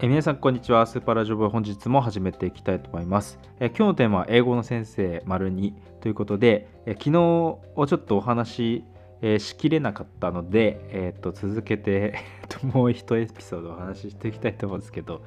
[0.00, 0.86] え皆さんこんにちは。
[0.86, 3.40] スーパーラジオ部本日も始めていきたいと思います。
[3.58, 8.84] え今日のテーマは英語の先生丸2ということでえ昨日をちょっとお話
[9.22, 12.14] えしきれなかったので、えー、と続けて
[12.62, 15.22] もう一エピソードお話ししていきたいと思うんですけど、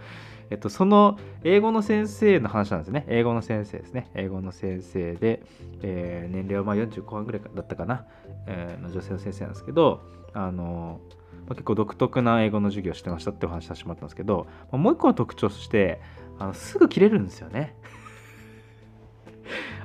[0.50, 3.06] えっと、その英語の先生の話なんですね。
[3.08, 4.10] 英語の先生ですね。
[4.16, 5.44] 英語の先生で、
[5.82, 8.06] えー、年齢はまあ40後半ぐらいだったかな、
[8.48, 10.02] えー、の女性の先生なんですけど、
[10.34, 11.02] あの
[11.48, 16.02] まあ、結構独特な英語の授業をしてましたってお話しさせてもらったんですけど、まあ、もう一個の特徴として
[16.40, 17.76] あのすぐ切れるんですよね。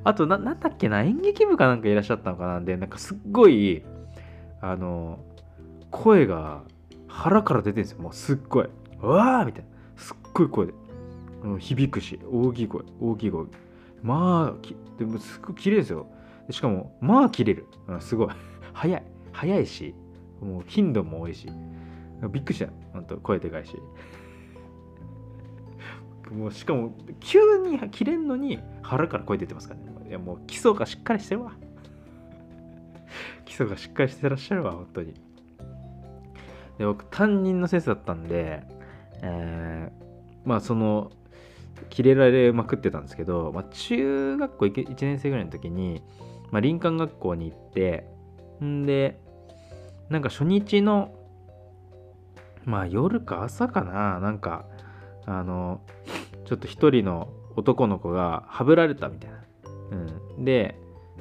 [0.05, 3.85] あとな、なんだっけな、演劇部かなんかいらっしゃったのかなんで、なんかすっごい、
[4.71, 5.19] あの、
[5.91, 6.63] 声が
[7.09, 8.01] 腹から出てるんですよ。
[8.01, 8.69] もうすっごい。
[9.01, 9.69] わーみたいな。
[9.97, 10.75] すっごい声で。
[11.59, 13.47] 響くし、大きい声、大きい声。
[14.03, 16.07] まあ、でもすっごい綺麗ですよ。
[16.51, 17.67] しかも、まあ切れる。
[17.89, 18.29] うん、すごい。
[18.73, 19.03] 早い。
[19.33, 19.95] 早いし、
[20.41, 21.49] もう頻度も多いし
[22.31, 23.77] びっくりした本当声でかいし
[26.33, 31.53] もうしかも急に切れんのに腹から声出てますからねいやもう基礎がしっかりしてるわ
[33.45, 35.15] 基礎がしっかりしてらっしゃるわ本当に。
[36.79, 38.63] で僕担任の先生だったんで、
[39.23, 41.11] えー、まあその
[41.89, 46.03] キレられまくってたんですけど、まあ、中学校 1, 年生ぐらいの時に、
[46.51, 48.07] まあ、林間学校に行って
[48.63, 49.21] んで
[50.09, 51.15] なんか初日の
[52.65, 54.67] まあ夜か朝かななんか
[55.25, 55.81] あの
[56.45, 59.37] ちょっと一人の男の子がはぶられたみたいな、
[60.37, 60.79] うん、で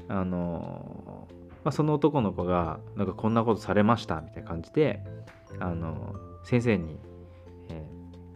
[0.08, 1.28] あの、
[1.66, 5.04] まあ、その男の子がなんかこんなことされましたみたいな感じで
[5.60, 6.14] あの
[6.44, 7.00] 先生に、
[7.70, 7.84] え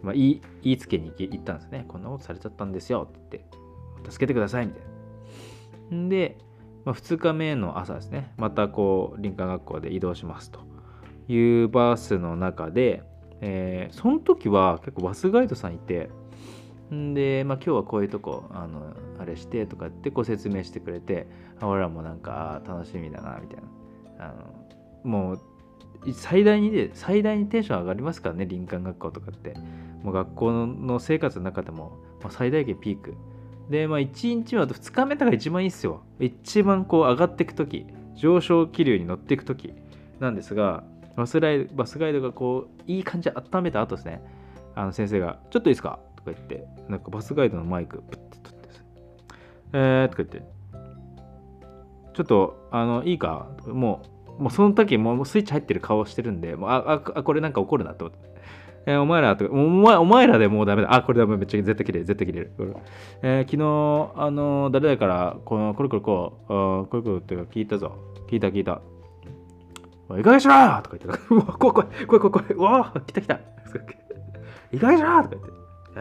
[0.01, 1.85] ー、まあ、言い言いつけに行ったんですね。
[1.87, 4.83] こんなことされちゃったんですよって言って助けてくださいみたい
[5.91, 6.09] な。
[6.09, 6.37] で
[6.85, 8.33] まあ、2日目の朝ですね。
[8.37, 10.61] またこう林間学校で移動しますと
[11.27, 13.03] いうバスの中で、
[13.41, 16.09] えー、その時は結構バスガイドさんいて
[16.91, 21.27] で、まあ、今日はこういうとこあのあれしてとかってこう説明してくれて
[21.61, 23.61] 俺らもなんか楽しみだなみたい
[24.17, 24.25] な。
[24.25, 25.39] あのもう
[26.13, 29.53] 最大にで最大にテンション上がりますからね林間学校とかって。
[30.03, 31.97] もう学校の生活の中でも、
[32.29, 33.15] 最大限ピーク。
[33.69, 36.03] で、まあ、1日は2日目とか一番いいっすよ。
[36.19, 37.85] 一番こう上がっていくとき、
[38.15, 39.73] 上昇気流に乗っていくとき
[40.21, 40.83] なんですが、
[41.17, 41.67] バスガイ
[42.13, 44.21] ドがこう、いい感じで温めた後ですね、
[44.73, 45.99] あの先生が、ちょっといいですか？
[46.29, 48.69] か言って、なんかバスガイドのマイク、プッて取って、
[49.73, 50.41] えーとか言って、
[52.13, 53.47] ちょっと、あの、いいか？
[53.67, 54.01] も
[54.39, 58.29] う、もうその時もうスイッチ入ってる顔してるんで、もうああ、これなんか怒るなと思って。
[58.85, 60.93] えー、お前らとか、お前お前らでもうダメだ。
[60.93, 62.51] あ、これダメ、めっちゃ絶対切れる、絶対切れる。
[63.21, 67.93] えー、昨日、あの、誰だから、この、これこれこう、あこれこれって聞いたぞ。
[68.29, 68.81] 聞いた聞いた。
[70.17, 73.39] いかげしろ とか言って、うわ、怖い怖い、怖い怖い、うわ来た来た。
[74.71, 75.51] いかげしろとか言って、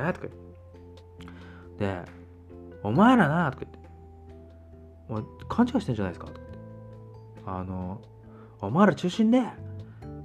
[0.06, 1.84] えー、とか言って。
[1.84, 2.04] で、
[2.82, 3.78] お前らなとか言って、
[5.09, 6.59] お前勘違いしてんじゃないですかとか言って。
[7.47, 8.00] あの、
[8.60, 9.42] お前ら中心で、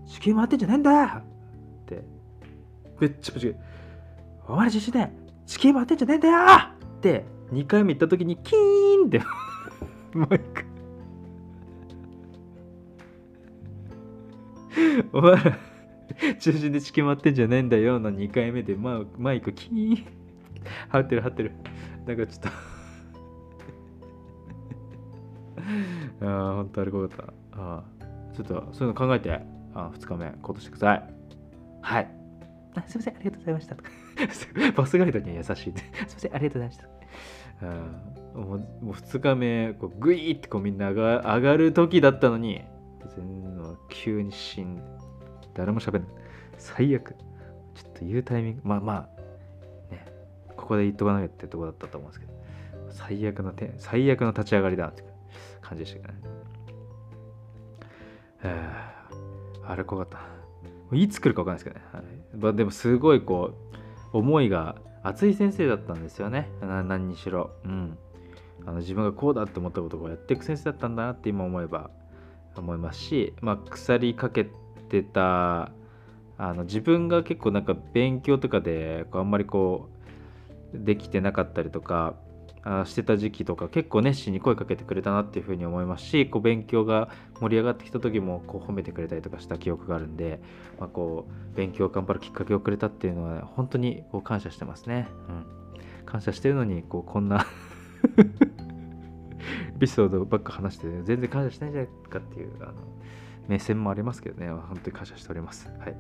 [0.08, 1.24] 地球回ってんじゃねえんだっ
[1.86, 2.04] て。
[3.00, 3.56] めっちゃぶち
[4.48, 5.10] お前ら自信で
[5.46, 6.38] 地形回ってんじゃねえんだよ
[6.98, 7.26] って。
[7.52, 9.22] 2回目行った時にキーンって。
[10.14, 10.66] マイク
[15.12, 15.58] お前ら
[16.40, 20.06] 中心で地形回ってんじゃねえんだよの2回目でママイクキーン。
[20.90, 21.52] 張ってる張ってる。
[22.06, 22.50] なんかちょっと。
[26.26, 27.34] ああ本当あれ怖かった。
[27.54, 27.84] あ
[28.34, 29.54] ちょっとそういうの考えて。
[29.76, 31.14] あ2日目行動してください
[31.82, 32.08] はい。
[32.76, 33.76] あすいません、ありがとうございました。
[34.76, 35.56] バスガイドには優しい。
[35.56, 35.74] すいま
[36.08, 36.88] せん、ありがとうございました。
[37.62, 42.62] あもうもう2日目、こうグイーってこうみんなが上がる時だったのに、
[43.16, 44.82] 全の急に死んで、
[45.54, 46.12] 誰も喋んない。
[46.58, 47.16] 最悪。
[47.76, 50.06] ちょっと言うタイミング、まあまあ、ね、
[50.56, 52.34] ここで言っとかなきゃってとこだったと思うんですけど、
[52.92, 55.04] 最悪の手、最悪の立ち上がりだって
[55.62, 56.20] 感じでしたけどね。
[59.66, 59.76] あ。
[59.76, 60.20] れ怖かっ
[60.92, 60.96] た。
[60.96, 63.54] いつ来るか分かんないですけどね、はい、でもすごいこ
[64.14, 66.50] う思いが熱い先生だったんですよね。
[66.62, 67.98] 何にしろ、うん、
[68.66, 71.90] あの自分がこうだって思ったことをやっていく先生だったんだなって今思えば
[72.56, 74.48] 思いますし、まあ、鎖かけ
[74.94, 75.72] てた
[76.38, 79.90] あの自分が結構なんか勉強とかでこうあんまりこ
[80.74, 82.16] うできてなかったりとか
[82.64, 87.10] あしてた時期とか結構熱心に声かけてくれたなっていうふうに思いますしこう勉強が
[87.40, 90.40] 盛り上がってきた時もこう褒めてくれたりとかした記憶があるんで、
[90.80, 95.08] まあ、こう勉強を頑張るきっかけをくれたっていうのは本当にこう感謝してますね。
[95.28, 95.46] うん、
[96.06, 97.46] 感謝してるのにこうこんな
[99.76, 102.74] エピソードばっか話して、全然感謝しないじゃないかっていうあの
[103.48, 105.70] 目線もありますけどね本当に感謝しております。
[105.80, 105.96] はい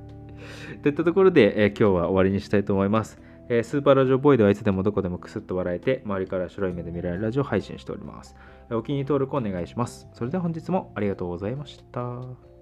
[0.81, 3.19] といったところで、えー今日は終わりにしたいと思います。
[3.49, 8.35] えースーパーラジオボーイではいつでもどこでもクスッと笑えて、周りから白い目で見られるラジオを配信しております。
[8.71, 10.07] お気に入り登録お願いします。
[10.13, 12.52] それでは本日もありがとうございました。